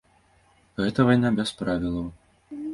[0.83, 2.11] Гэта вайна без правілаў.